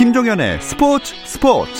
[0.00, 1.70] 김종현의 스포츠 스포츠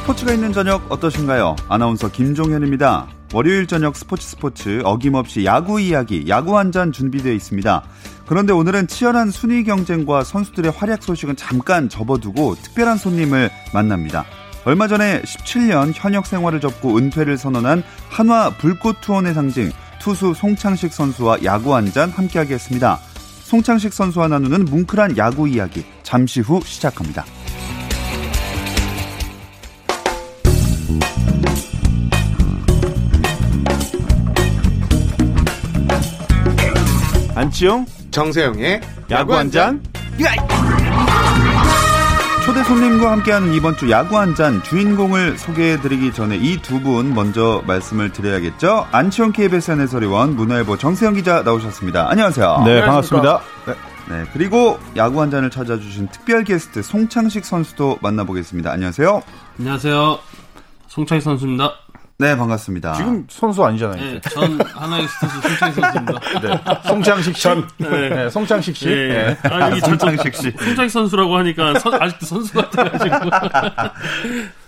[0.00, 1.56] 스포츠가 있는 저녁 어떠신가요?
[1.70, 3.06] 아나운서 김종현입니다.
[3.32, 7.82] 월요일 저녁 스포츠 스포츠 어김없이 야구 이야기, 야구 한 잔 준비되어 있습니다.
[8.26, 14.24] 그런데 오늘은 치열한 순위 경쟁과 선수들의 활약 소식은 잠깐 접어두고 특별한 손님을 만납니다.
[14.64, 21.44] 얼마 전에 17년 현역 생활을 접고 은퇴를 선언한 한화 불꽃 투혼의 상징 투수 송창식 선수와
[21.44, 22.98] 야구 한 잔 함께하겠습니다.
[23.44, 27.24] 송창식 선수와 나누는 뭉클한 야구 이야기 잠시 후 시작합니다.
[37.36, 37.86] 안치용
[38.20, 38.80] 정세영의
[39.10, 39.82] 야구 한 잔.
[42.46, 48.12] 초대 손님과 함께하는 이번 주 야구 한잔 주인공을 소개해드리기 전에 이 두 분 먼저 말씀을
[48.12, 48.86] 드려야겠죠.
[48.90, 52.08] 안치홍 KBSN 해설위원 문화일보 정세영 기자 나오셨습니다.
[52.08, 52.62] 안녕하세요.
[52.64, 53.40] 네, 반갑습니다.
[53.66, 53.74] 네.
[54.08, 58.70] 네, 그리고 야구 한 잔을 찾아주신 특별 게스트 송창식 선수도 만나보겠습니다.
[58.72, 59.22] 안녕하세요.
[59.58, 60.18] 안녕하세요.
[60.88, 61.70] 송창희 선수입니다.
[62.18, 62.94] 네, 반갑습니다.
[62.94, 64.00] 지금 선수 아니잖아요.
[64.02, 64.30] 네, 이제.
[64.30, 66.20] 전 하나의 스타수 송창희 선수입니다.
[66.40, 66.80] 네.
[66.88, 67.48] 송창식 씨.
[67.76, 68.08] 네.
[68.08, 68.88] 네, 송창식 씨.
[68.88, 69.12] 예, 예.
[69.42, 69.48] 네.
[69.50, 70.50] 아, 여기 송창식 씨.
[70.52, 73.14] 송창희 선수라고 하니까 선- 아직도 선수 같아가지고.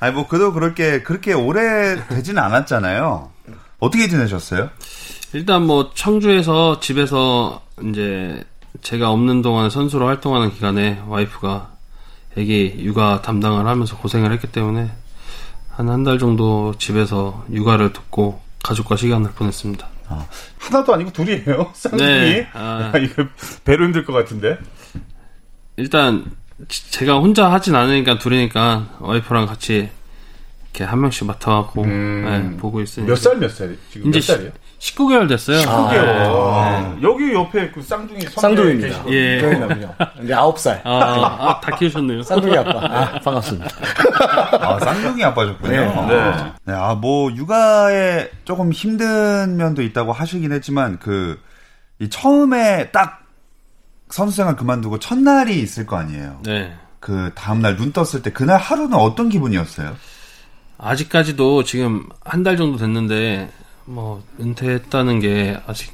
[0.00, 3.30] 아니, 뭐, 그래도 그렇게, 그렇게 오래 되지는 않았잖아요.
[3.78, 4.68] 어떻게 지내셨어요?
[5.32, 8.44] 일단 뭐 청주에서 집에서 이제
[8.82, 11.70] 제가 없는 동안 선수로 활동하는 기간에 와이프가
[12.36, 14.90] 애기 육아 담당을 하면서 고생을 했기 때문에
[15.78, 19.86] 한 한 달 정도 집에서 육아를 돕고 가족과 시간을 보냈습니다.
[20.58, 21.70] 하나도 아니고 둘이에요.
[21.74, 22.02] 쌍둥이.
[22.02, 22.92] 네, 아.
[22.98, 23.24] 이거
[23.64, 24.58] 배로 힘들 것 같은데.
[25.76, 26.24] 일단
[26.66, 29.88] 지- 제가 혼자 하진 않으니까 둘이니까 와이프랑 같이
[30.64, 32.24] 이렇게 한 명씩 맡아갖고 음.
[32.24, 33.76] 네, 보고 있으니까 몇 살 몇 살?
[33.92, 34.52] 지금 이제 몇 살이에요?
[34.78, 35.58] 19개월 됐어요.
[35.62, 37.02] 9개월.
[37.02, 39.04] 여기 옆에 그 쌍둥이 쌍둥이입니다.
[39.10, 39.40] 예.
[40.22, 40.80] 이제 아홉 살.
[40.84, 42.22] 아, 아, 아, 다 키우셨네요.
[42.22, 42.72] 쌍둥이 아빠.
[42.84, 43.68] 아, 반갑습니다.
[44.60, 45.70] 아, 쌍둥이 아빠셨군요.
[45.70, 46.06] 네.
[46.06, 46.52] 네.
[46.64, 51.40] 네, 아, 뭐, 육아에 조금 힘든 면도 있다고 하시긴 했지만, 그,
[51.98, 53.22] 이 처음에 딱
[54.10, 56.38] 선수 생활 그만두고 첫날이 있을 거 아니에요.
[56.44, 56.72] 네.
[57.00, 59.96] 그 다음 날 눈 떴을 때 그날 하루는 어떤 기분이었어요?
[60.78, 63.50] 아직까지도 지금 한 달 정도 됐는데
[63.88, 65.92] 뭐 은퇴했다는 게 아직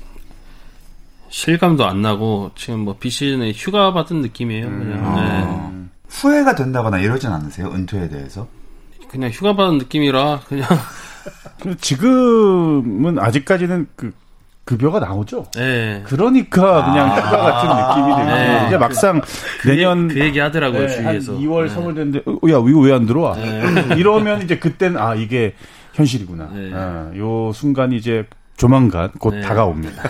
[1.28, 4.68] 실감도 안 나고 지금 뭐 비시즌에 휴가 받은 느낌이에요.
[4.68, 7.68] 그냥 후회가 된다거나 이러진 않으세요?
[7.68, 8.46] 은퇴에 대해서?
[9.00, 9.06] 네.
[9.08, 10.66] 그냥 휴가 받은 느낌이라 그냥
[11.80, 14.12] 지금은 아직까지는 그
[14.64, 15.46] 급여가 나오죠.
[15.54, 16.02] 네.
[16.06, 18.64] 그러니까 그냥 휴가 같은 느낌이 들고 네.
[18.66, 19.20] 이제 막상
[19.66, 21.32] 내년 그 얘기 하더라고요 네, 한 주위에서.
[21.34, 21.74] 2월 네.
[21.76, 23.36] 3월 됐는데 어, 야 이거 왜 안 들어와?
[23.96, 25.54] 이러면 이제 그때는 아 이게
[25.94, 26.50] 현실이구나.
[26.52, 26.70] 네.
[26.74, 29.40] 아, 요 순간이 이제 조만간 곧 네.
[29.40, 30.02] 다가옵니다.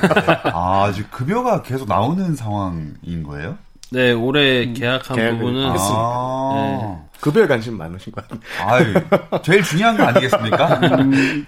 [0.52, 3.56] 아, 지금 급여가 계속 나오는 상황인 거예요?
[3.90, 8.94] 네 올해 계약한 계약을 부분은 아, 급여에 관심 많으신 거 아니에요?
[8.98, 10.80] 아유, 제일 중요한 거 아니겠습니까?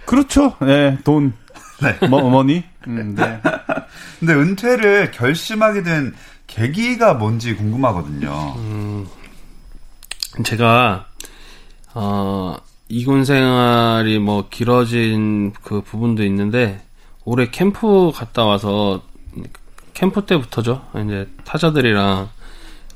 [0.05, 0.55] 그렇죠.
[0.61, 1.33] 네, 돈,
[1.83, 2.07] 네.
[2.09, 2.63] 머, 머니.
[2.87, 3.41] 음, 네.
[4.21, 6.15] 근데 은퇴를 결심하게 된
[6.47, 8.55] 계기가 뭔지 궁금하거든요.
[10.45, 11.07] 제가
[11.95, 12.57] 어
[12.89, 16.81] 이군 생활이 뭐 길어진 그 부분도 있는데
[17.25, 19.03] 올해 캠프 갔다 와서
[19.95, 20.87] 캠프 때부터죠.
[21.05, 22.29] 이제 타자들이랑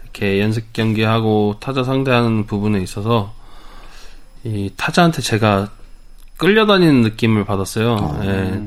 [0.03, 3.33] 이렇게 연습 경기하고 타자 상대하는 부분에 있어서
[4.45, 5.71] 이 타자한테 제가
[6.37, 8.21] 끌려다니는 느낌을 받았어요.
[8.25, 8.63] 예.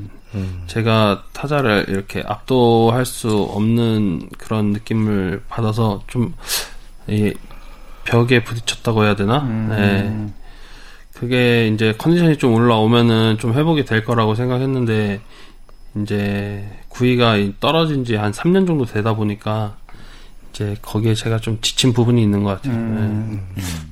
[0.67, 6.33] 제가 타자를 이렇게 압도할 수 없는 그런 느낌을 받아서 좀
[7.07, 7.33] 이,
[8.03, 9.43] 벽에 부딪혔다고 해야 되나?
[9.43, 10.33] 네.
[11.23, 15.21] 그게 이제 컨디션이 좀 올라오면은 좀 회복이 될 거라고 생각했는데
[16.01, 19.77] 이제 구위가 떨어진 지 한 3년 정도 되다 보니까
[20.51, 22.77] 이제 거기에 제가 좀 지친 부분이 있는 것 같아요.
[22.77, 23.39] 네.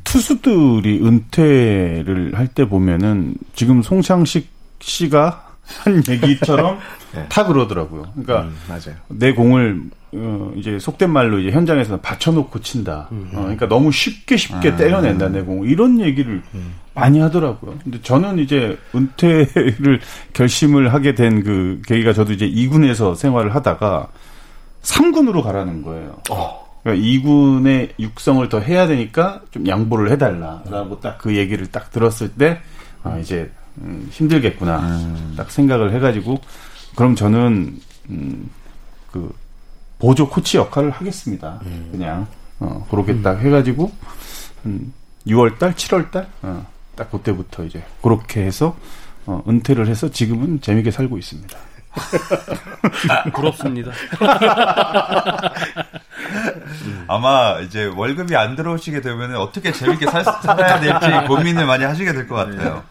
[0.03, 4.47] 투수들이 은퇴를 할 때 보면은 지금 송창식
[4.81, 5.47] 씨가
[5.83, 6.79] 한 얘기처럼
[7.15, 7.25] 네.
[7.29, 8.11] 다 그러더라고요.
[8.13, 8.97] 그러니까 음, 맞아요.
[9.07, 13.07] 내 공을 어, 이제 속된 말로 이제 현장에서 받쳐놓고 친다.
[13.11, 15.65] 어, 그러니까 너무 쉽게 쉽게 때려낸다 내 공.
[15.65, 16.41] 이런 얘기를
[16.93, 17.77] 많이 하더라고요.
[17.83, 20.01] 근데 저는 이제 은퇴를
[20.33, 24.07] 결심을 하게 된 그 계기가 저도 이제 2군에서 생활을 하다가
[24.83, 26.17] 3군으로 가라는 거예요.
[26.83, 32.59] 그러니까 2군의 육성을 더 해야 되니까 좀 양보를 해달라라고 딱 그 얘기를 딱 들었을 때
[33.03, 33.49] 아, 이제
[33.79, 34.99] 음, 힘들겠구나
[35.37, 36.41] 딱 생각을 해가지고
[36.95, 37.79] 그럼 저는
[38.09, 38.49] 음,
[39.11, 39.31] 그
[40.01, 41.59] 보조 코치 역할을 하겠습니다.
[41.91, 42.25] 그냥
[42.59, 43.91] 어, 그렇게 딱 해가지고
[44.63, 44.91] 한
[45.27, 46.65] 6월 달, 7월 달, 어,
[46.95, 48.75] 딱 그때부터 이제 그렇게 해서
[49.27, 51.55] 어, 은퇴를 해서 지금은 재밌게 살고 있습니다.
[53.35, 53.91] 부럽습니다.
[57.07, 62.27] 아마 이제 월급이 안 들어오시게 되면 어떻게 재밌게 살, 살아야 될지 고민을 많이 하시게 될
[62.27, 62.81] 것 같아요.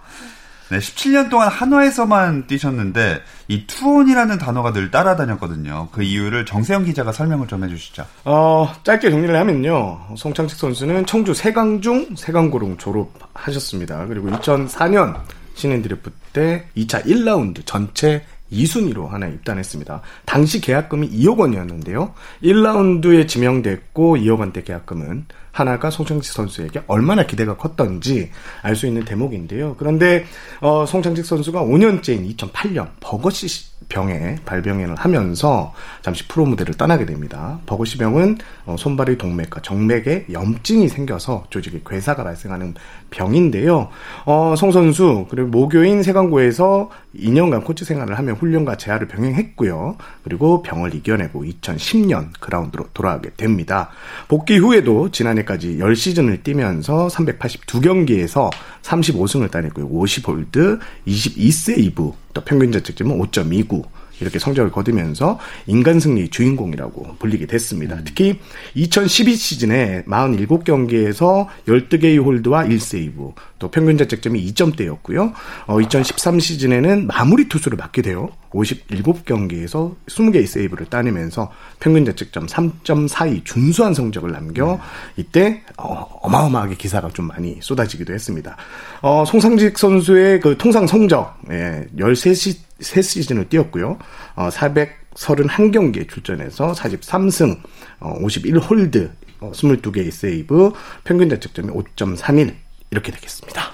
[0.71, 5.89] 네, 17년 동안 한화에서만 뛰셨는데 이 투혼이라는 단어가 늘 따라다녔거든요.
[5.91, 8.07] 그 이유를 정세영 기자가 설명을 좀 해주시죠.
[8.25, 10.01] 어, 짧게 정리를 하면요.
[10.17, 14.07] 송창식 선수는 청주 세강중 세강고릉 졸업하셨습니다.
[14.07, 15.21] 그리고 2004년
[15.55, 20.03] 신인 드래프트 때 2차 1라운드 전체 2순위로 한화 입단했습니다.
[20.25, 22.15] 당시 계약금이 2억 원이었는데요.
[22.43, 28.31] 1라운드에 지명됐고 2억 원대 계약금은 한화가 송창식 선수에게 얼마나 기대가 컸던지
[28.63, 29.77] 알 수 있는 대목인데요.
[29.79, 30.25] 그런데
[30.61, 37.59] 어, 송창식 선수가 5년째인 2008년 버거씨 병에 발병을 하면서 잠시 프로 무대를 떠나게 됩니다.
[37.67, 42.75] 버거씨 병은 어, 손발의 동맥과 정맥에 염증이 생겨서 조직에 괴사가 발생하는
[43.11, 43.91] 병인데요.
[44.25, 49.97] 어, 송 선수 그리고 모교인 세광고에서 2년간 코치 생활을 하며 훈련과 재활을 병행했고요.
[50.23, 53.91] 그리고 병을 이겨내고 2010년 그라운드로 돌아가게 됩니다.
[54.29, 58.51] 복귀 후에도 지난해까지 10시즌을 뛰면서 382경기에서
[58.83, 59.89] 35승을 따냈고요.
[59.91, 63.85] 50홀드, 22세이브, 또 평균 자책점은 5.29.
[64.21, 67.97] 이렇게 성적을 거두면서 인간 승리 주인공이라고 불리게 됐습니다.
[67.97, 68.03] 음.
[68.05, 68.39] 특히
[68.75, 75.33] 2012 시즌에 47경기에서 12개의 홀드와 1세이브, 또 평균 자책점이 2점대였고요.
[75.67, 78.31] 어, 2013 시즌에는 마무리 투수를 맡게 돼요.
[78.51, 84.81] 57경기에서 20개의 세이브를 따내면서 평균 자책점 3.42 준수한 성적을 남겨
[85.17, 88.57] 이때 어, 마어마하게 기사가 좀 많이 쏟아지기도 했습니다.
[89.03, 93.99] 어, 송상직 선수의 그 통상 성적 예, 13시 3시즌을 뛰었고요.
[94.35, 97.61] 어, 431경기에 출전해서 43승,
[98.01, 99.11] 어, 51홀드,
[99.41, 100.73] 어, 22개의 세이브,
[101.05, 102.55] 평균 자책점이 5.31
[102.91, 103.73] 이렇게 되겠습니다.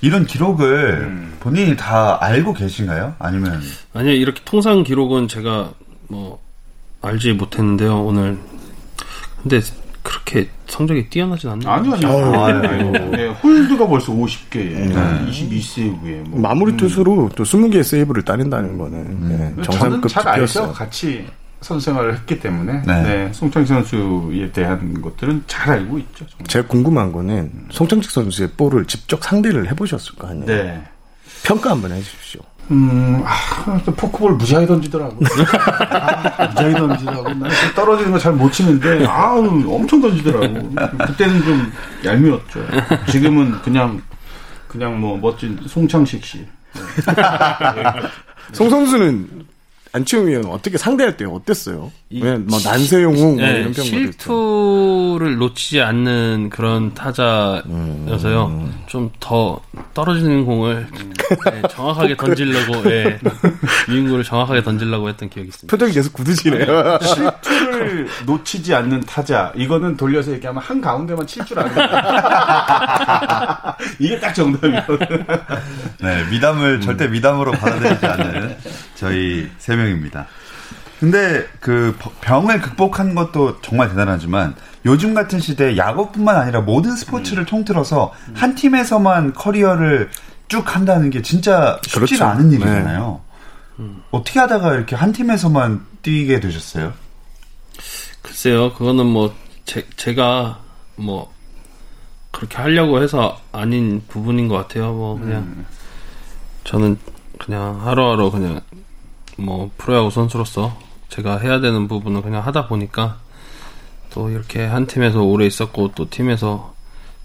[0.00, 1.36] 이런 기록을 음.
[1.40, 3.16] 본인이 다 알고 계신가요?
[3.18, 3.62] 아니면
[3.94, 5.72] 아니요 이렇게 통상 기록은 제가
[6.08, 6.42] 뭐
[7.00, 8.38] 알지 못했는데요 오늘
[9.42, 9.60] 근데
[10.02, 11.70] 그렇게 성적이 뛰어나진 않네요.
[11.70, 12.44] 아니요, 아니요.
[12.44, 13.10] 아니요.
[13.10, 14.94] 네, 홀드가 벌써 50개, 네.
[15.30, 16.28] 22세이브에.
[16.28, 16.40] 뭐.
[16.40, 17.28] 마무리 투수로 음.
[17.34, 19.54] 또 20개의 세이브를 따낸다는 거는 음.
[19.56, 20.72] 네, 정상급 잘 알죠.
[20.72, 21.26] 같이
[21.60, 23.02] 선생활을 했기 때문에 네.
[23.02, 26.26] 네, 송창식 선수에 대한 것들은 잘 알고 있죠.
[26.26, 26.46] 정말.
[26.46, 30.46] 제가 궁금한 거는 송창식 선수의 볼을 직접 상대를 해보셨을 거 아니에요.
[30.46, 30.82] 네.
[31.44, 32.40] 평가 한번 해주십시오.
[32.70, 35.18] 음, 아, 포크볼 무지하게 던지더라고.
[35.90, 37.34] 아, 무지하게 던지더라고.
[37.34, 40.74] 난 떨어지는 거 잘 못 치는데, 아우, 엄청 던지더라고.
[41.06, 41.72] 그때는 좀
[42.04, 42.60] 얄미웠죠.
[43.10, 44.00] 지금은 그냥,
[44.68, 46.38] 그냥 뭐, 멋진 송창식 씨.
[46.38, 46.82] 네.
[48.52, 49.28] 송 선수는
[49.96, 51.90] 안치홍 위원 어떻게 상대할 때 어땠어요?
[52.10, 58.46] 왜뭐 난세용웅 뭐 네, 이런 평가 실투를 놓치지 않는 그런 타자여서요.
[58.46, 58.74] 음.
[58.86, 59.60] 좀더
[59.94, 60.86] 떨어지는 공을
[61.50, 63.18] 네, 정확하게 던지려고 예,
[63.88, 65.70] 유인구를 정확하게 던지려고 했던 기억이 있습니다.
[65.74, 66.98] 표정이 계속 굳으시네요.
[67.02, 71.70] 실투를 놓치지 않는 타자 이거는 돌려서 얘기하면 한 가운데만 칠 줄 아는
[74.00, 75.24] 이게 딱 정답이거든.
[76.00, 76.80] 네, 미담을 음.
[76.80, 78.56] 절대 미담으로 받아들이지 않는
[78.96, 80.26] 저희 세명 입니다.
[81.00, 84.54] 근데 그 병을 극복한 것도 정말 대단하지만
[84.86, 87.46] 요즘 같은 시대에 야구뿐만 아니라 모든 스포츠를 음.
[87.46, 90.10] 통틀어서 한 팀에서만 커리어를
[90.48, 92.24] 쭉 한다는 게 진짜 쉽지가 그렇죠.
[92.24, 93.20] 않은 일이잖아요.
[93.78, 93.82] 네.
[93.82, 94.02] 음.
[94.10, 96.94] 어떻게 하다가 이렇게 한 팀에서만 뛰게 되셨어요?
[98.22, 100.60] 글쎄요, 그거는 뭐 제, 제가
[100.96, 101.32] 뭐
[102.30, 104.92] 그렇게 하려고 해서 아닌 부분인 것 같아요.
[104.92, 105.66] 뭐 그냥 음.
[106.64, 106.98] 저는
[107.38, 108.60] 그냥 하루하루 그냥
[109.36, 110.76] 뭐 프로야구 선수로서
[111.08, 113.18] 제가 해야 되는 부분을 그냥 하다 보니까
[114.10, 116.74] 또 이렇게 한 팀에서 오래 있었고 또 팀에서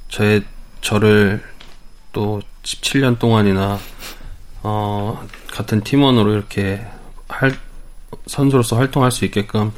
[0.10, 0.44] 저의
[0.82, 1.44] 저를
[2.12, 3.80] 또 17년 동안이나
[4.64, 6.86] 어 같은 팀원으로 이렇게
[7.28, 7.58] 할
[8.28, 9.72] 선수로서 활동할 수 있게끔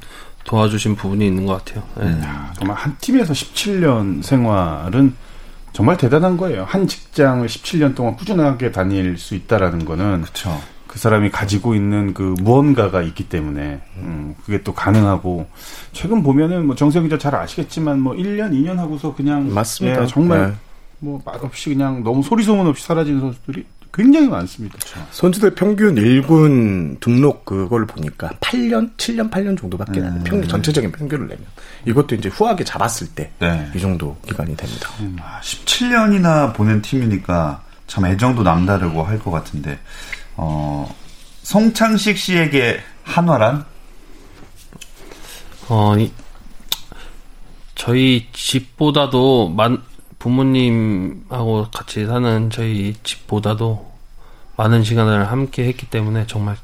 [0.43, 1.83] 도와주신 부분이 있는 것 같아요.
[1.95, 2.05] 네.
[2.05, 2.23] 음,
[2.57, 5.15] 정말 한 팀에서 17년 생활은
[5.71, 6.65] 정말 대단한 거예요.
[6.65, 10.59] 한 직장을 17년 동안 꾸준하게 다닐 수 있다라는 거는 그쵸.
[10.93, 15.47] 그 사람이 가지고 있는 그 무언가가 있기 때문에 음, 그게 또 가능하고
[15.91, 20.03] 최근 보면은 뭐 정세영 기자 잘 아시겠지만 뭐 1년 2년 하고서 그냥 맞습니다.
[20.03, 20.53] 예, 정말 네.
[20.99, 24.77] 뭐 맛없이 그냥 너무 소리 소문 없이 사라지는 선수들이 굉장히 많습니다.
[24.77, 24.99] 그렇죠.
[25.09, 30.23] 선수들 평균 1군 등록 그걸 보니까 8년, 7년, 8년 정도밖에 안 음.
[30.23, 31.43] 평균 전체적인 평균을 내면
[31.87, 33.71] 이것도 이제 후하게 잡았을 때이 네.
[33.79, 34.89] 정도 기간이 됩니다.
[34.99, 35.17] 음.
[35.41, 39.79] 17년이나 아, 보낸 팀이니까 참 애정도 남다르고 할 것 같은데
[40.35, 40.93] 어,
[41.43, 43.65] 송창식 씨에게 한화란?
[45.69, 46.11] 어, 이,
[47.75, 49.81] 저희 집보다도 만,
[50.19, 53.91] 부모님하고 같이 사는 저희 집보다도
[54.55, 56.55] 많은 시간을 함께 했기 때문에 정말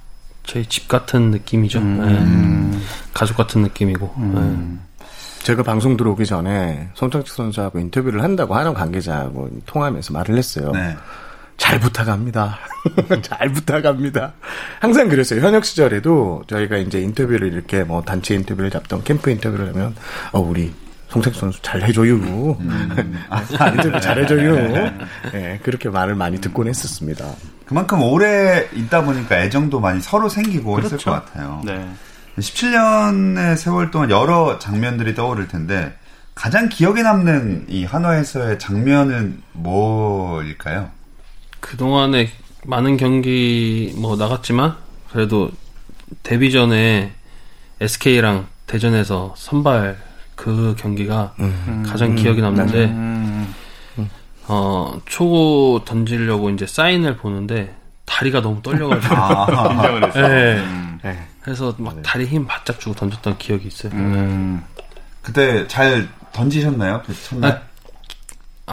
[0.46, 1.80] 저희 집 같은 느낌이죠.
[1.80, 2.72] 음.
[2.72, 2.80] 네.
[3.14, 4.14] 가족 같은 느낌이고.
[4.18, 4.82] 음.
[5.44, 10.72] 제가 방송 들어오기 전에 손창식 선수하고 인터뷰를 한다고 하는 관계자하고 통화하면서 말을 했어요.
[10.72, 10.96] 네.
[11.60, 12.58] 잘 부탁합니다.
[13.22, 14.34] 잘 부탁합니다.
[14.80, 15.42] 항상 그랬어요.
[15.42, 19.96] 현역 시절에도 저희가 이제 인터뷰를 이렇게 뭐 단체 인터뷰를 잡던 캠프 인터뷰를 하면
[20.32, 20.74] 어 우리
[21.10, 22.16] 송택 선수 잘 해줘요.
[22.16, 23.20] 음.
[23.76, 24.92] 인터뷰 잘 해줘요.
[25.32, 27.26] 네, 그렇게 말을 많이 듣곤 했었습니다.
[27.66, 31.62] 그만큼 오래 있다 보니까 애정도 많이 서로 생기고 했을 것 같아요.
[31.66, 31.88] 네.
[32.38, 35.94] 17년의 세월 동안 여러 장면들이 떠오를 텐데
[36.36, 40.90] 가장 기억에 남는 이 한화에서의 장면은 뭘까요?
[41.60, 42.30] 그동안에
[42.66, 44.76] 많은 경기 뭐 나갔지만
[45.12, 45.52] 그래도
[46.24, 47.12] 데뷔 전에
[47.82, 49.98] SK랑 대전에서 선발
[50.36, 51.34] 그 경기가
[51.86, 53.54] 가장 기억에 남는데 음.
[54.48, 57.76] 어 초구 던지려고 이제 사인을 보는데
[58.06, 60.28] 다리가 너무 떨려가지고 아, 긴장을 했어.
[60.28, 60.60] 네.
[60.60, 61.00] 음.
[61.04, 61.28] 네.
[61.42, 63.92] 그래서 막 다리 힘 바짝 주고 던졌던 기억이 있어요.
[63.94, 64.64] 음.
[65.22, 67.04] 그때 잘 던지셨나요?
[67.06, 67.52] 그 첫날?
[67.52, 67.62] 아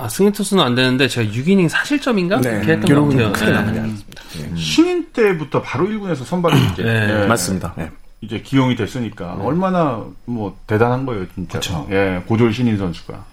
[0.08, 2.50] 승리 투수는 안 되는데 제가 6이닝 사실점인가 네.
[2.50, 3.32] 그렇게 했던 것 같아요.
[3.32, 3.52] 크게 네.
[3.52, 4.22] 남지 않습니다.
[4.38, 4.56] 네.
[4.56, 7.22] 신인 때부터 바로 1군에서 선발을 이제 네.
[7.22, 7.72] 예, 맞습니다.
[7.76, 7.90] 네.
[8.20, 11.58] 이제 기용이 됐으니까 얼마나 뭐 대단한 거예요, 진짜.
[11.58, 11.86] 그쵸.
[11.90, 13.24] 예, 고졸 신인 선수가.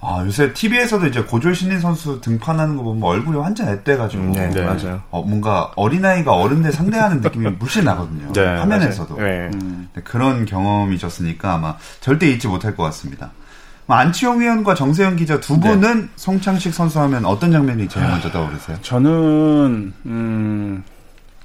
[0.00, 4.22] 아, 요새 TV에서도 이제 고졸 신인 선수 등판하는 거 보면 얼굴이 완전 앳돼가지고.
[4.26, 4.62] 네, 네.
[4.64, 5.02] 맞아요.
[5.10, 8.32] 어, 뭔가 어린아이가 어른들 상대하는 느낌이 물씬 나거든요.
[8.32, 9.16] 네, 화면에서도.
[9.16, 9.50] 네.
[9.54, 9.88] 음.
[9.92, 13.32] 네, 그런 경험이셨으니까 아마 절대 잊지 못할 것 같습니다.
[13.88, 18.76] 뭐 안치홍 위원과 정세영 기자 두 분은 송창식 선수 하면 어떤 장면이 제일 먼저 떠오르세요?
[18.82, 20.84] 저는 음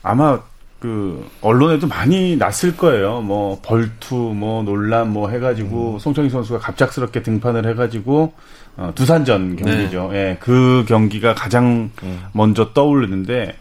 [0.02, 0.42] 아마
[0.82, 3.22] 그 언론에도 많이 났을 거예요.
[3.22, 8.34] 뭐 벌투, 뭐 논란, 뭐 해가지고 송창희 선수가 갑작스럽게 등판을 해가지고
[8.76, 10.10] 어, 두산전 경기죠.
[10.12, 11.92] 예, 그 경기가 가장
[12.34, 13.56] 먼저 떠오르는데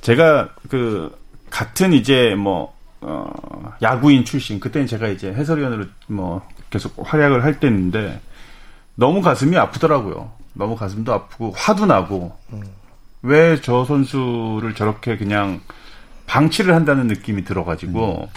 [0.00, 1.10] 제가 그
[1.50, 3.26] 같은 이제 뭐 어,
[3.82, 8.20] 야구인 출신 그때는 제가 이제 해설위원으로 뭐 계속 활약을 할 때인데
[8.98, 10.32] 너무 가슴이 아프더라고요.
[10.54, 12.36] 너무 가슴도 아프고 화도 나고
[13.22, 15.60] 왜저 선수를 저렇게 그냥
[16.26, 18.28] 방치를 한다는 느낌이 들어가지고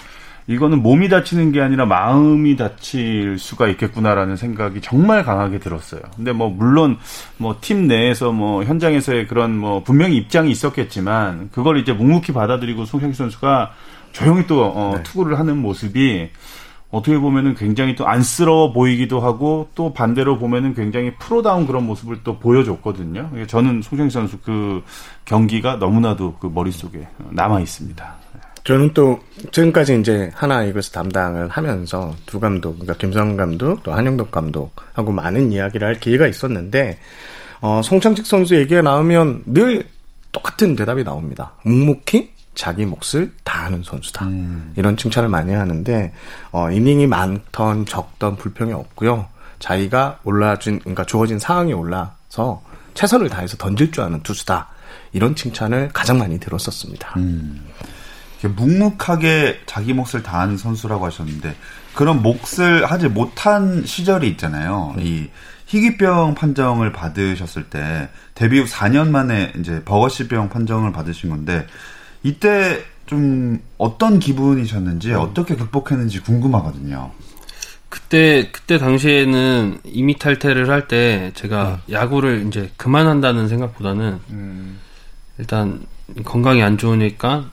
[0.46, 6.02] 이거는 몸이 다치는 게 아니라 마음이 다칠 수가 있겠구나라는 생각이 정말 강하게 들었어요.
[6.16, 6.98] 근데 뭐 물론
[7.38, 13.16] 뭐 팀 내에서 뭐 현장에서의 그런 뭐 분명히 입장이 있었겠지만 그걸 이제 묵묵히 받아들이고 송창기
[13.16, 13.72] 선수가
[14.12, 16.30] 조용히 또 어, 투구를 하는 모습이
[16.92, 22.38] 어떻게 보면은 굉장히 또 안쓰러워 보이기도 하고 또 반대로 보면은 굉장히 프로다운 그런 모습을 또
[22.38, 23.30] 보여줬거든요.
[23.32, 24.84] 그래서 저는 송창기 선수 그
[25.24, 28.16] 경기가 너무나도 그 머릿속에 남아 있습니다.
[28.64, 29.20] 저는 또
[29.52, 35.52] 지금까지 이제 하나 이것을 담당을 하면서 두 감독, 그러니까 김성 감독 또 한영덕 감독하고 많은
[35.52, 37.00] 이야기를 할 기회가 있었는데
[37.62, 39.88] 어, 송창식 선수 얘기가 나오면 늘
[40.32, 41.54] 똑같은 대답이 나옵니다.
[41.64, 44.26] 묵묵히 자기 몫을 다하는 선수다.
[44.76, 46.14] 이런 칭찬을 많이 하는데
[46.52, 49.28] 어, 이닝이 많던 적던 불평이 없고요.
[49.60, 52.62] 자기가 올라준 그러니까 주어진 상황에 올라서
[52.94, 54.68] 최선을 다해서 던질 줄 아는 투수다.
[55.14, 57.14] 이런 칭찬을 가장 많이 들었었습니다.
[58.42, 61.56] 이렇게 묵묵하게 자기 몫을 다하는 선수라고 하셨는데
[61.94, 64.96] 그런 몫을 하지 못한 시절이 있잖아요.
[64.98, 65.30] 이
[65.68, 71.66] 희귀병 판정을 받으셨을 때 데뷔 후 4년 만에 이제 버거시병 판정을 받으신 건데
[72.24, 77.12] 이때 좀 어떤 기분이셨는지 어떻게 극복했는지 궁금하거든요.
[77.90, 84.20] 그때 그때 당시에는 이미 탈퇴를 할 때 제가 야구를 이제 그만한다는 생각보다는
[85.38, 85.82] 일단
[86.24, 87.50] 건강이 안 좋으니까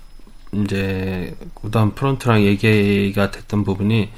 [0.53, 4.11] 이제 구단 프런트랑 얘기가 됐던 부분이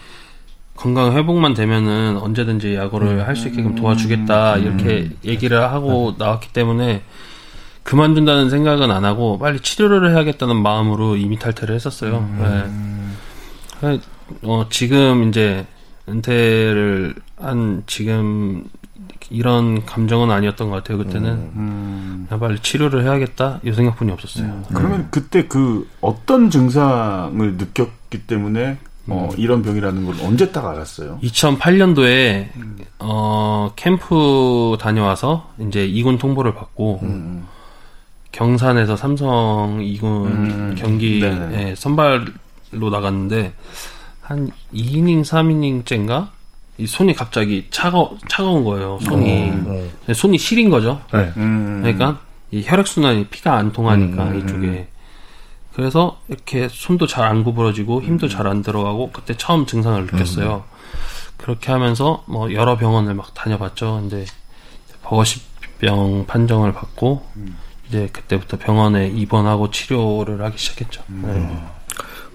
[0.77, 7.03] 건강 회복만 되면은 언제든지 야구를 할수 있게끔 도와주겠다 이렇게 얘기를 하고 나왔기 때문에
[7.83, 12.29] 그만둔다는 생각은 안 하고 빨리 치료를 해야겠다는 마음으로 이미 탈퇴를 했었어요.
[13.83, 14.01] 네.
[14.43, 15.67] 어, 지금 이제
[16.09, 18.65] 은퇴를 한 지금
[19.31, 20.99] 이런 감정은 아니었던 것 같아요.
[20.99, 24.63] 그때는 그냥 빨리 치료를 해야겠다 이 생각뿐이 없었어요.
[24.75, 31.19] 그러면 그때 그 어떤 증상을 느꼈기 때문에 어, 이런 병이라는 걸 언제 딱 알았어요?
[31.23, 32.49] 2008년도에
[33.01, 37.01] 어 캠프 다녀와서 이제 2군 통보를 받고
[38.33, 41.71] 경산에서 삼성 2군 음, 경기 네네.
[41.71, 43.53] 에 선발로 나갔는데
[44.23, 46.29] 한 2이닝 3이닝째인가
[46.79, 48.99] 이 손이 갑자기 차가 차가운 거예요.
[49.03, 49.53] 손이
[50.15, 51.01] 손이 시린 거죠.
[51.13, 51.33] 네.
[51.37, 52.21] 음, 그러니까
[52.51, 54.89] 이 혈액 순환이 피가 안 통하니까 이쪽에
[55.75, 60.65] 그래서 이렇게 손도 잘 안 구부러지고 힘도 잘 안 들어가고 그때 처음 증상을 느꼈어요.
[61.37, 64.01] 그렇게 하면서 뭐 여러 병원을 막 다녀봤죠.
[64.09, 64.25] 근데
[65.03, 67.57] 버거시병 판정을 받고 음.
[67.91, 71.03] 이제 그때부터 병원에 입원하고 치료를 하기 시작했죠.
[71.11, 71.23] 음.
[71.27, 71.81] 네.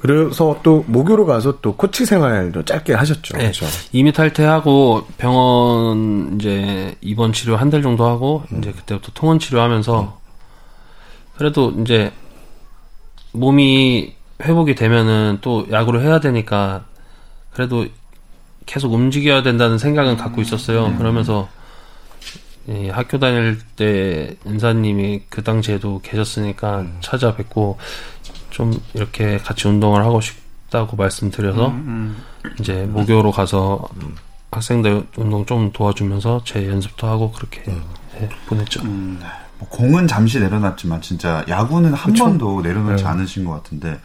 [0.01, 3.37] 그래서 또 모교로 가서 또 코치 생활도 짧게 하셨죠.
[3.37, 3.43] 네.
[3.45, 3.65] 그렇죠?
[3.91, 8.59] 이미 탈퇴하고 병원 이제 입원 치료 한 달 정도 하고 음.
[8.59, 10.19] 이제 그때부터 통원 치료하면서
[11.37, 12.11] 그래도 이제
[13.31, 16.83] 몸이 회복이 되면은 또 야구를 해야 되니까
[17.53, 17.85] 그래도
[18.65, 20.87] 계속 움직여야 된다는 생각은 갖고 있었어요.
[20.87, 20.97] 음.
[20.97, 21.47] 그러면서
[22.69, 26.97] 예, 학교 다닐 때 은사님이 그 당시에도 계셨으니까 음.
[27.01, 27.77] 찾아뵙고
[28.49, 32.53] 좀 이렇게 같이 운동을 하고 싶다고 말씀드려서 음, 음.
[32.59, 33.87] 이제 목요로 가서
[34.51, 37.83] 학생들 운동 좀 도와주면서 제 연습도 하고 그렇게 음.
[38.21, 38.81] 예, 보냈죠.
[38.83, 39.19] 음.
[39.59, 42.25] 뭐 공은 잠시 내려놨지만 진짜 야구는 한 그쵸?
[42.25, 43.09] 번도 내려놓지 네.
[43.09, 43.99] 않으신 것 같은데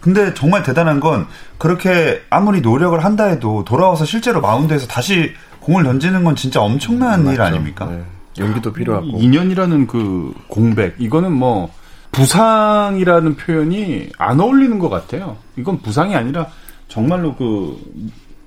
[0.00, 1.26] 근데 정말 대단한 건
[1.58, 5.34] 그렇게 아무리 노력을 한다 해도 돌아와서 실제로 마운드에서 다시
[5.66, 7.86] 공을 던지는 건 진짜 엄청난 음, 일 아닙니까?
[7.86, 8.00] 네.
[8.38, 11.72] 연기도 필요하고 2년이라는 그 공백 이거는 뭐
[12.12, 15.36] 부상이라는 표현이 안 어울리는 것 같아요.
[15.56, 16.46] 이건 부상이 아니라
[16.86, 17.76] 정말로 그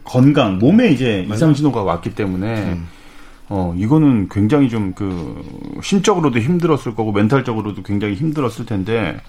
[0.05, 2.87] 건강 몸에 이제 이상 신호가 왔기 때문에 음.
[3.49, 5.43] 어 이거는 굉장히 좀 그
[5.83, 9.19] 심적으로도 힘들었을 거고 멘탈적으로도 굉장히 힘들었을 텐데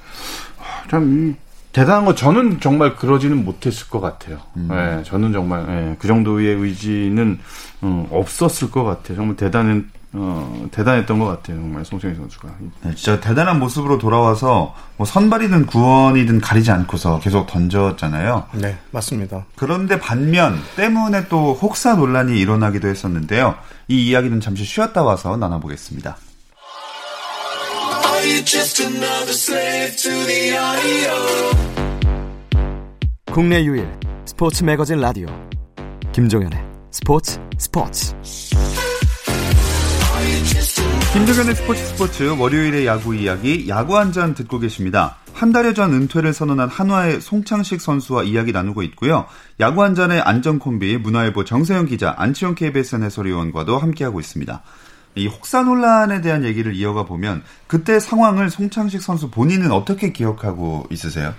[0.91, 1.35] 참
[1.73, 4.39] 대단한 거 저는 정말 그러지는 못했을 것 같아요.
[4.57, 4.69] 음.
[4.71, 7.39] 네, 저는 정말 네, 그 정도의 의지는
[7.81, 9.17] 어, 없었을 것 같아요.
[9.17, 11.59] 정말 대단한 어, 대단했던 것 같아요.
[11.59, 12.49] 정말 송창희 선수가.
[12.83, 18.49] 네, 진짜 대단한 모습으로 돌아와서 뭐 선발이든 구원이든 가리지 않고서 계속 던졌잖아요.
[18.55, 19.45] 네, 맞습니다.
[19.55, 23.55] 그런데 반면 때문에 또 혹사 논란이 일어나기도 했었는데요.
[23.87, 26.17] 이 이야기는 잠시 쉬었다 와서 나눠보겠습니다.
[33.33, 33.89] 국내 유일
[34.27, 35.27] 스포츠 매거진 라디오
[36.13, 36.59] 김종현의
[36.91, 38.15] 스포츠 스포츠
[41.15, 45.17] 김종현의 스포츠 스포츠 월요일의 야구 이야기 야구 한 잔 듣고 계십니다.
[45.33, 49.27] 한 달여 전 은퇴를 선언한 한화의 송창식 선수와 이야기 나누고 있고요.
[49.61, 54.63] 야구 한 잔의 안전 콤비 문화일보 정세영 기자 안치영 KBSN 해설위원과도 함께하고 있습니다.
[55.17, 61.35] 이 혹사 논란에 대한 얘기를 이어가 보면 그때 상황을 송창식 선수 본인은 어떻게 기억하고 있으세요?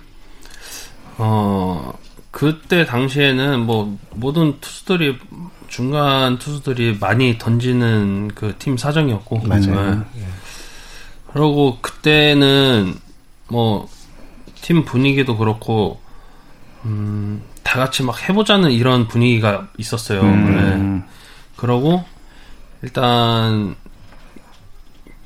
[1.17, 1.93] 어
[2.31, 5.17] 그때 당시에는 뭐 모든 투수들이
[5.67, 9.95] 중간 투수들이 많이 던지는 그 팀 사정이었고 맞아요.
[10.13, 10.25] 네.
[11.34, 12.95] 그리고 그때는
[13.49, 13.88] 뭐
[14.62, 15.99] 팀 분위기도 그렇고
[16.86, 20.21] 음, 다 같이 막 해보자는 이런 분위기가 있었어요.
[20.21, 20.55] 음.
[21.07, 21.13] 네.
[21.55, 22.03] 그러고
[22.83, 23.75] 일단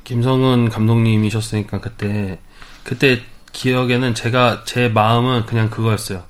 [0.03, 2.39] 김성은 감독님이셨으니까 그때
[2.83, 6.23] 그때 기억에는 제가 제 마음은 그냥 그거였어요.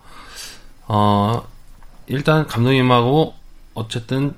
[0.87, 1.43] 어
[2.07, 3.33] 일단 감독님하고
[3.73, 4.35] 어쨌든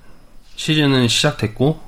[0.55, 1.79] 시즌은 시작됐고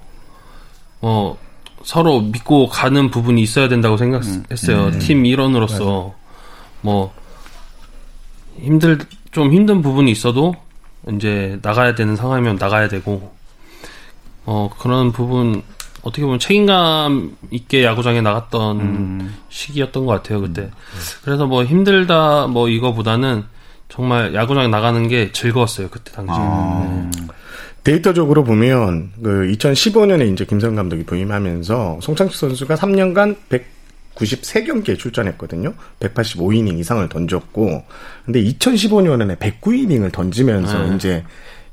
[0.99, 1.37] 뭐
[1.83, 4.87] 서로 믿고 가는 부분이 있어야 된다고 생각했어요.
[4.87, 6.13] 음, 음, 팀 일원으로서
[6.81, 7.13] 뭐
[8.59, 8.99] 힘들
[9.31, 10.55] 좀 힘든 부분이 있어도
[11.13, 13.33] 이제 나가야 되는 상황이면 나가야 되고
[14.51, 15.61] 어, 그런 부분,
[16.01, 19.35] 어떻게 보면 책임감 있게 야구장에 나갔던 음.
[19.49, 20.63] 시기였던 것 같아요, 그때.
[20.63, 20.71] 음.
[21.23, 23.43] 그래서 뭐 힘들다, 뭐 이거보다는
[23.89, 26.35] 정말 야구장에 나가는 게 즐거웠어요, 그때 당시에.
[26.35, 27.09] 아.
[27.13, 27.27] 네.
[27.83, 33.35] 데이터적으로 보면, 그 2015년에 이제 김성 감독이 부임하면서 송창식 선수가 3년간
[34.15, 35.75] 193경기에 출전했거든요.
[35.99, 37.83] 185이닝 이상을 던졌고,
[38.25, 40.95] 근데 2015년에는 109이닝을 던지면서 네.
[40.95, 41.23] 이제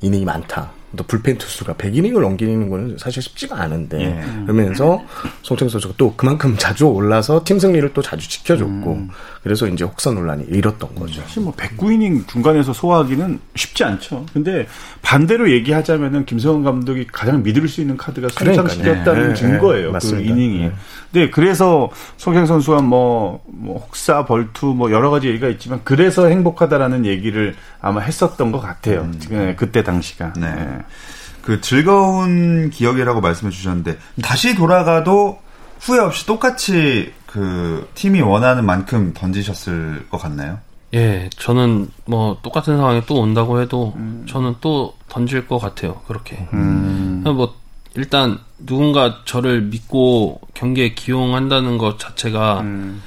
[0.02, 0.72] 이닝이 많다.
[0.96, 4.42] 또 불펜 투수가 100이닝을 넘기는 거는 사실 쉽지가 않은데 예.
[4.42, 5.02] 그러면서
[5.42, 9.08] 송창 선수가 또 그만큼 자주 올라서 팀 승리를 또 자주 지켜줬고 음.
[9.42, 11.20] 그래서 이제 혹사 논란이 일었던 거죠.
[11.22, 14.26] 사실 뭐 109이닝 중간에서 소화하기는 쉽지 않죠.
[14.32, 14.66] 근데
[15.02, 19.34] 반대로 얘기하자면은 김성원 감독이 가장 믿을 수 있는 카드가 송창식이었다는 네.
[19.34, 19.92] 증거예요.
[19.92, 19.98] 네.
[20.02, 20.58] 그 이닝이.
[20.58, 20.72] 네.
[21.12, 27.06] 네, 그래서 송창 선수와 뭐, 뭐 혹사 벌투 뭐 여러 가지 얘기가 있지만 그래서 행복하다라는
[27.06, 29.02] 얘기를 아마 했었던 것 같아요.
[29.02, 29.20] 음.
[29.30, 30.32] 네, 그때 당시가.
[30.36, 30.78] 네.
[30.88, 31.42] 네.
[31.42, 35.38] 그 즐거운 기억이라고 말씀해 주셨는데 다시 돌아가도
[35.78, 40.58] 후회 없이 똑같이 그 팀이 원하는 만큼 던지셨을 것 같나요?
[40.94, 44.24] 예, 저는 뭐 똑같은 상황이 또 온다고 해도 음.
[44.28, 46.00] 저는 또 던질 것 같아요.
[46.06, 46.48] 그렇게.
[46.52, 47.22] 음.
[47.24, 47.54] 뭐
[47.94, 53.02] 일단 누군가 저를 믿고 경기에 기용한다는 것 자체가 음.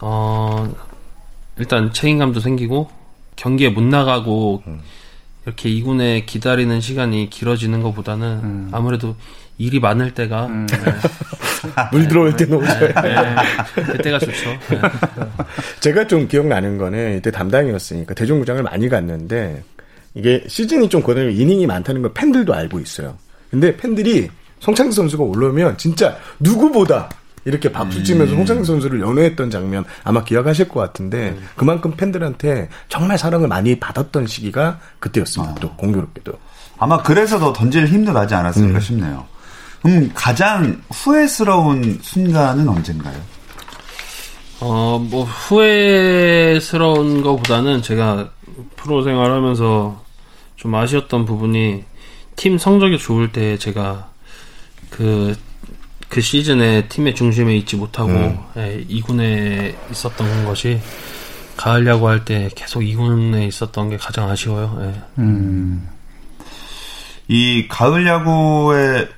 [0.00, 0.70] 어
[1.56, 2.90] 일단 책임감도 생기고
[3.36, 4.80] 경기에 못 나가고 음.
[5.46, 8.68] 이렇게 이군에 기다리는 시간이 길어지는 것보다는 음.
[8.72, 9.16] 아무래도
[9.58, 10.66] 일이 많을 때가 음.
[10.66, 10.76] 네.
[11.92, 12.78] 물 들어올 때는 오죠.
[12.78, 13.82] 네, 네.
[13.92, 14.50] 그때가 좋죠.
[14.70, 14.80] 네.
[15.80, 19.62] 제가 좀 기억나는 거는 이때 담당이었으니까 대중구장을 많이 갔는데
[20.14, 23.16] 이게 시즌이 좀 거듭 이닝이 많다는 걸 팬들도 알고 있어요.
[23.50, 24.28] 근데 팬들이
[24.60, 27.08] 송창기 선수가 올라오면 진짜 누구보다
[27.44, 28.38] 이렇게 박수 치면서 음.
[28.38, 31.48] 송창기 선수를 연호했던 장면 아마 기억하실 것 같은데 음.
[31.56, 35.54] 그만큼 팬들한테 정말 사랑을 많이 받았던 시기가 그때였습니다.
[35.60, 36.32] 또 공교롭게도.
[36.78, 39.26] 아마 그래서 더 던질 힘도 나지 않았을까 싶네요.
[39.82, 43.20] 그럼 가장 후회스러운 순간은 언젠가요?
[44.60, 48.30] 어, 뭐, 후회스러운 것보다는 제가
[48.76, 50.02] 프로 생활하면서
[50.56, 51.84] 좀 아쉬웠던 부분이
[52.36, 54.08] 팀 성적이 좋을 때 제가
[54.88, 55.36] 그,
[56.14, 58.12] 그 시즌에 팀의 중심에 있지 못하고
[58.56, 60.80] 예, 2군에 있었던 것이
[61.56, 64.78] 가을 야구 할 때 계속 2군에 있었던 게 가장 아쉬워요.
[64.82, 65.02] 예.
[65.18, 65.88] 음.
[67.26, 69.08] 이 가을 야구에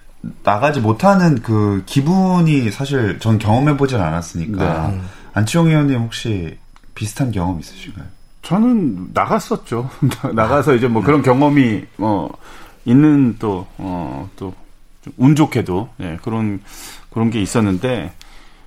[0.42, 5.00] 나가지 못하는 그 기분이 사실 전 경험해 보질 않았으니까 네.
[5.34, 6.56] 안치홍 의원님 혹시
[6.94, 8.06] 비슷한 경험 있으신가요?
[8.40, 9.90] 저는 나갔었죠.
[10.32, 12.34] 나가서 이제 뭐 그런 경험이 뭐
[12.86, 14.54] 있는 또어또
[15.16, 16.60] 운 좋게도 예, 그런
[17.10, 18.12] 그런 게 있었는데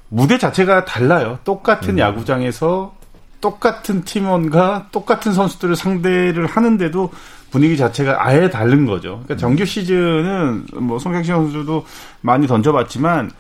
[0.10, 1.39] 무대 자체가 달라요.
[1.43, 2.95] 똑같은 야구장에서
[3.41, 7.12] 똑같은 팀원과 똑같은 선수들을 상대를 하는데도
[7.52, 9.21] 분위기 자체가 아예 다른 거죠.
[9.23, 11.86] 그러니까 정규 시즌은 뭐 송경신 선수도
[12.21, 13.32] 많이 던져봤지만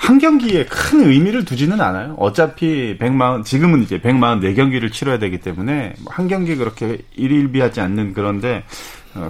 [0.00, 2.14] 한 경기에 큰 의미를 두지는 않아요.
[2.18, 8.64] 어차피 140, 지금은 이제 144경기를 치러야 되기 때문에 한 경기 그렇게 일일비하지 않는 그런데, 어,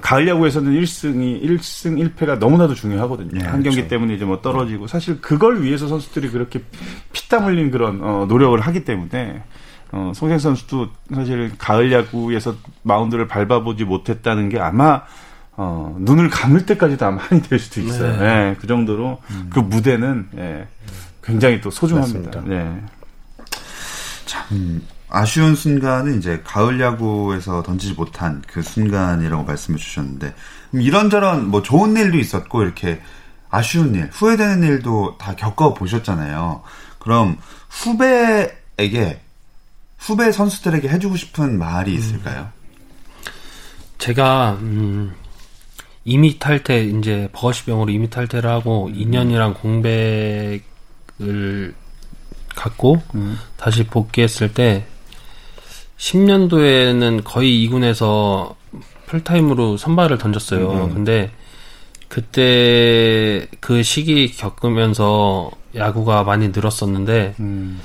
[0.03, 3.31] 가을 야구에서는 1승이, 1승 1패가 너무나도 중요하거든요.
[3.33, 3.89] 네, 한 경기 그렇죠.
[3.89, 6.63] 때문에 이제 뭐 떨어지고, 사실 그걸 위해서 선수들이 그렇게
[7.13, 9.43] 피땀 흘린 그런, 어, 노력을 하기 때문에,
[9.93, 15.03] 어, 송생 선수도 사실 가을 야구에서 마운드를 밟아보지 못했다는 게 아마
[15.57, 18.17] 어, 눈을 감을 때까지도 아마 한이 될 수도 있어요.
[18.19, 18.25] 네.
[18.25, 20.69] 예, 그 정도로 그 무대는 예,
[21.23, 22.41] 굉장히 또 소중합니다.
[22.41, 22.43] 맞습니다.
[22.49, 22.83] 네.
[24.25, 30.35] 참 아쉬운 순간은 이제 가을 야구에서 던지지 못한 그 순간이라고 말씀해 주셨는데
[30.73, 33.01] 이런저런 뭐 좋은 일도 있었고 이렇게
[33.51, 36.63] 아쉬운 일, 후회되는 일도 다 겪어 보셨잖아요.
[37.01, 37.37] 그럼
[37.69, 39.21] 후배에게
[39.99, 42.49] 후배 선수들에게 해주고 싶은 말이 있을까요?
[43.99, 45.15] 제가 음,
[46.05, 50.63] 이미 탈퇴 이제 버거시병으로 이미 탈퇴를 하고 2년이랑 공백을
[52.55, 53.03] 갖고
[53.57, 54.87] 다시 복귀했을 때
[56.01, 58.55] 10년도에는 거의 2군에서
[59.07, 60.91] 풀타임으로 선발을 던졌어요.
[60.95, 61.31] 근데
[62.09, 67.81] 그때 그 시기 겪으면서 야구가 많이 늘었었는데 음,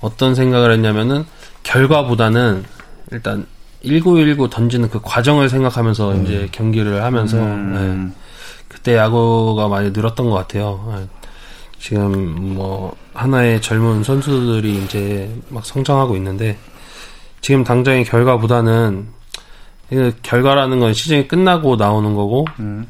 [0.00, 1.24] 어떤 생각을 했냐면은
[1.64, 2.64] 결과보다는
[3.10, 3.46] 일단
[3.84, 8.12] 1919 던지는 그 과정을 생각하면서 이제 경기를 하면서 음.
[8.12, 8.14] 네.
[8.68, 10.94] 그때 야구가 많이 늘었던 것 같아요.
[10.96, 11.08] 네.
[11.78, 16.56] 지금 뭐 하나의 젊은 선수들이 이제 막 성장하고 있는데
[17.44, 19.06] 지금 당장의 결과보다는
[19.90, 22.86] 그 결과라는 건 시즌이 끝나고 나오는 거고 음.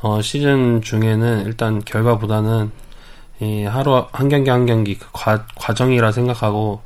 [0.00, 2.70] 어, 시즌 중에는 일단 결과보다는
[3.40, 6.80] 이 하루 한 경기 한 경기 그 과, 과정이라 생각하고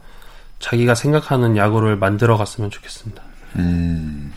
[0.58, 3.22] 자기가 생각하는 야구를 만들어 갔으면 좋겠습니다.
[3.54, 4.32] 음,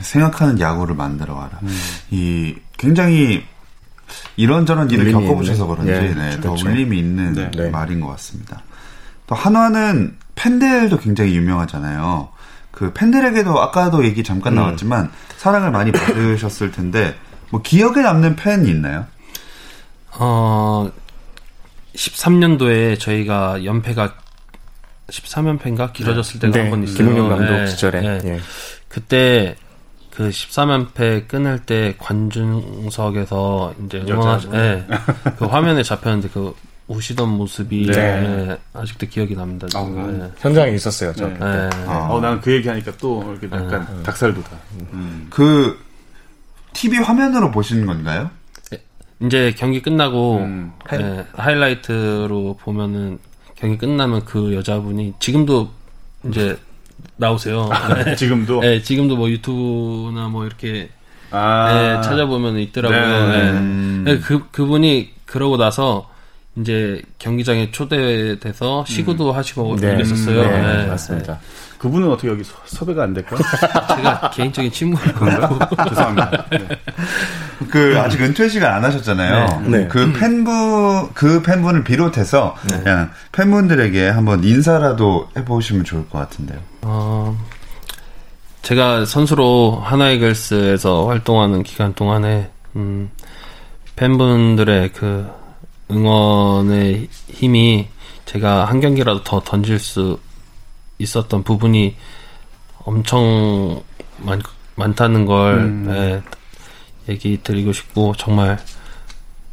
[0.00, 1.60] 생각하는 야구를 만들어 와라.
[1.62, 1.68] 음.
[2.10, 3.44] 이 굉장히
[4.34, 5.84] 이런저런 일을 겪어보셔서 있는.
[5.84, 6.66] 그런지 예, 네, 더 그렇죠.
[6.66, 7.50] 울림이 있는 네.
[7.52, 7.70] 네.
[7.70, 8.64] 말인 것 같습니다.
[9.28, 12.28] 또 한화는 팬들도 굉장히 유명하잖아요.
[12.70, 14.56] 그 팬들에게도 아까도 얘기 잠깐 음.
[14.56, 17.14] 나왔지만 사랑을 많이 받으셨을 텐데
[17.50, 19.06] 뭐 기억에 남는 팬이 있나요?
[20.12, 20.88] 어,
[21.94, 24.14] 13년도에 저희가 연패가
[25.10, 26.98] 13연패인가 길어졌을 때가 한번 있어요.
[26.98, 28.04] 김은경 감독 예, 시절에.
[28.04, 28.20] 예.
[28.24, 28.40] 예.
[28.88, 29.56] 그때
[30.10, 34.48] 그 13연패 끊을 때 관중석에서 이제 응원하, 여자.
[34.54, 34.86] 예,
[35.38, 36.54] 그 화면에 잡혔는데 그
[36.88, 37.98] 우시던 모습이 네.
[37.98, 39.68] 예, 아직도 기억이 납니다.
[39.74, 40.32] 아, 예.
[40.38, 41.12] 현장에 있었어요.
[41.12, 41.28] 저.
[41.28, 41.36] 네.
[41.40, 41.70] 예.
[41.86, 42.08] 아.
[42.10, 44.02] 어, 난그 얘기하니까 또 이렇게 약간 음.
[44.02, 44.46] 닭살 돋아.
[44.92, 45.26] 음.
[45.28, 45.78] 그
[46.72, 48.30] TV 화면으로 보시는 건가요?
[49.20, 50.72] 이제 경기 끝나고 음.
[50.92, 53.18] 예, 하이라이트로 보면은
[53.54, 55.68] 경기 끝나면 그 여자분이 지금도
[56.28, 56.56] 이제
[57.16, 57.68] 나오세요.
[58.04, 58.14] 네.
[58.16, 60.88] 지금도 예, 지금도 뭐 유튜브나 뭐 이렇게
[61.30, 63.28] 아, 예, 찾아보면 있더라고요.
[63.28, 63.34] 네.
[63.34, 63.50] 예.
[63.50, 64.04] 음.
[64.06, 66.07] 예, 그 그분이 그러고 나서
[66.60, 69.92] 이제 경기장에 초대돼서 시구도 하시고 네.
[69.94, 70.42] 이랬었어요.
[70.42, 70.86] 네, 예.
[70.86, 71.38] 맞습니다.
[71.78, 73.36] 그분은 어떻게 여기 서- 섭외가 안 될까?
[73.94, 75.14] 제가 개인적인 친구를
[75.88, 76.44] 죄송합니다.
[76.50, 76.68] 네.
[77.70, 79.60] 그 아직 은퇴 시간 안 하셨잖아요.
[79.66, 79.78] 네.
[79.78, 79.88] 네.
[79.88, 86.58] 그 팬분 그 팬분을 비롯해서 그냥 팬분들에게 한번 인사라도 해보시면 좋을 것 같은데요.
[86.82, 87.38] 어,
[88.62, 93.10] 제가 선수로 하나이글스에서 활동하는 기간 동안에 음,
[93.96, 95.28] 팬분들의 그
[95.90, 97.88] 응원의 힘이
[98.24, 100.18] 제가 한 경기라도 더 던질 수
[100.98, 101.96] 있었던 부분이
[102.84, 103.82] 엄청
[104.18, 104.40] 많,
[104.74, 105.86] 많다는 걸 음.
[105.90, 106.22] 예,
[107.12, 108.58] 얘기 드리고 싶고 정말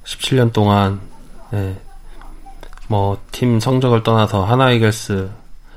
[0.03, 0.99] 17년 동안
[1.51, 1.79] 네,
[2.87, 5.29] 뭐팀 성적을 떠나서 하나이글스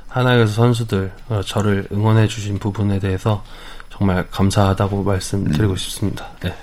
[0.08, 3.44] 하나이글스 선수들 어, 저를 응원해 주신 부분에 대해서
[3.90, 6.28] 정말 감사하다고 말씀드리고 싶습니다.
[6.40, 6.54] 네.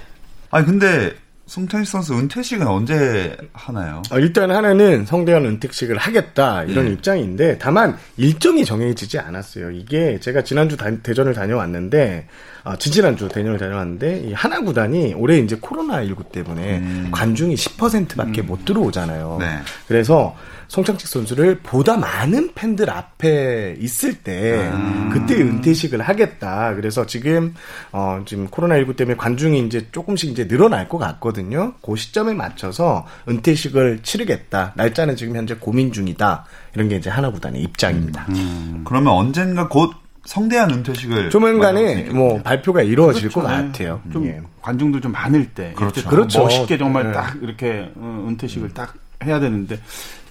[0.51, 1.15] 아니 근데
[1.47, 4.01] 송창식 선수 은퇴식은 언제 하나요?
[4.11, 6.91] 어, 일단 하나는 성대한 은퇴식을 하겠다 이런 네.
[6.93, 9.69] 입장인데 다만 일정이 정해지지 않았어요.
[9.69, 12.27] 이게 제가 지난주 다- 대전을 다녀왔는데
[12.63, 18.65] 아, 지지난주 대전을 다녀왔는데 이 하나 구단이 올해 이제 코로나 19 때문에 관중이 10%밖에 못
[18.65, 19.37] 들어오잖아요.
[19.39, 19.59] 네.
[19.87, 20.35] 그래서
[20.67, 24.71] 송창식 선수를 보다 많은 팬들 앞에 있을 때
[25.11, 26.73] 그때 은퇴식을 하겠다.
[26.75, 27.53] 그래서 지금
[27.91, 31.73] 어 지금 코로나 19 때문에 관중이 이제 조금씩 이제 늘어날 것 같거든요.
[31.81, 34.73] 그 시점에 맞춰서 은퇴식을 치르겠다.
[34.75, 36.45] 날짜는 지금 현재 고민 중이다.
[36.73, 38.27] 이런 게 이제 하나 구단의 입장입니다.
[38.85, 39.93] 그러면 언젠가 곧
[40.25, 42.09] 성대한 은퇴식을 조만간에.
[42.09, 43.61] 뭐 발표가 이루어질 것 그렇죠.
[43.61, 43.67] 네.
[43.67, 44.01] 같아요.
[44.11, 44.41] 좀 예.
[44.61, 46.07] 관중도 좀 많을 때 그렇죠.
[46.09, 46.41] 그렇죠.
[46.41, 47.11] 멋있게 정말 네.
[47.11, 49.79] 딱 이렇게 어, 은퇴식을 딱 해야 되는데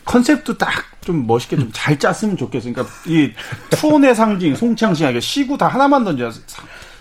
[0.05, 2.73] 컨셉도 딱 좀 멋있게 좀 잘 짰으면 좋겠어요.
[2.73, 3.31] 그러니까 이
[3.71, 6.31] 투혼의 상징 송창식 이게 시구 다 하나만 던져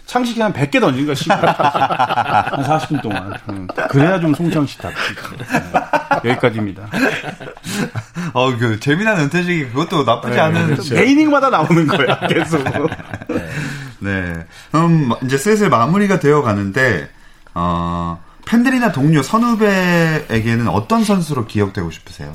[0.06, 4.98] 창식이 한 100개 던진 거야 시구 한 40분 동안 음, 그래야 좀 송창식 답지
[6.24, 6.30] 네.
[6.32, 6.90] 여기까지입니다.
[8.34, 10.96] 어, 그 재미난 은퇴식이 그것도 나쁘지 네, 않은 그렇죠.
[10.96, 12.62] 매 이닝마다 나오는 거야 계속.
[14.00, 14.46] 네.
[14.72, 17.10] 그럼 이제 슬슬 마무리가 되어 가는데
[17.54, 22.34] 어, 팬들이나 동료, 선후배에게는 어떤 선수로 기억되고 싶으세요?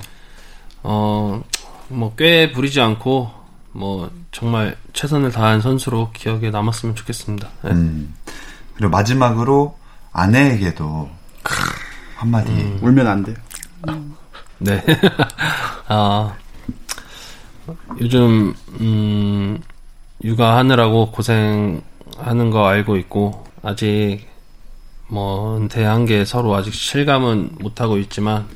[0.83, 1.43] 어,
[1.88, 3.31] 뭐, 꽤 부리지 않고,
[3.73, 7.49] 뭐, 정말 최선을 다한 선수로 기억에 남았으면 좋겠습니다.
[7.64, 7.71] 네.
[7.71, 8.14] 음.
[8.75, 9.77] 그리고 마지막으로
[10.12, 11.11] 아내에게도
[12.17, 12.51] 한마디.
[12.83, 13.35] 울면 안 돼.
[14.59, 14.85] 네.
[15.88, 16.35] 아,
[18.01, 19.61] 요즘, 음,
[20.25, 24.27] 육아하느라고 고생하는 거 알고 있고, 아직,
[25.09, 28.47] 뭐, 은퇴한 게 서로 아직 실감은 못하고 있지만,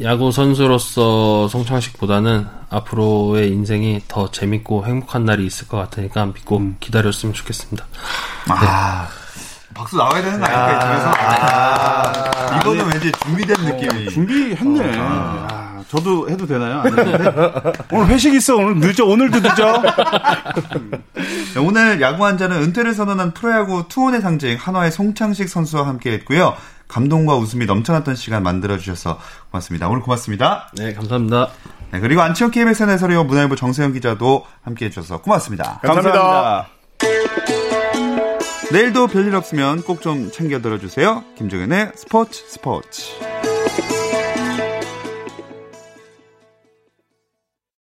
[0.00, 7.34] 야구 선수로서 송창식 보다는 앞으로의 인생이 더 재밌고 행복한 날이 있을 것 같으니까 믿고 기다렸으면
[7.34, 7.84] 좋겠습니다.
[8.48, 9.08] 아.
[9.74, 11.12] 박수 나와야 되는 거 아닐까, 이쪽에서?
[11.18, 14.10] 아, 이거는 왠지 준비된 느낌이.
[14.10, 14.98] 준비했네.
[14.98, 16.80] 아, 저도 해도 되나요?
[16.80, 17.72] 안 해도 돼?
[17.90, 18.56] 오늘 회식 있어.
[18.56, 19.06] 오늘 늦어.
[19.06, 19.82] 오늘도 늦어.
[21.54, 26.54] 네, 오늘 야구 한자는 은퇴를 선언한 프로야구 투혼의 상징 한화의 송창식 선수와 함께 했고요.
[26.92, 29.18] 감동과 웃음이 넘쳐났던 시간 만들어주셔서
[29.50, 29.88] 고맙습니다.
[29.88, 30.70] 오늘 고맙습니다.
[30.74, 31.48] 네, 감사합니다.
[31.90, 35.80] 네, 그리고 안치현 KBS 해설위원 문화일보 정세영 기자도 함께 해주셔서 고맙습니다.
[35.82, 36.68] 감사합니다.
[38.72, 41.24] 내일도 별일 없으면 꼭 좀 챙겨 들어주세요.
[41.36, 43.12] 김종현의 스포츠 스포츠.